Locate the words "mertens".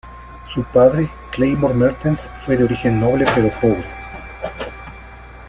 1.75-2.27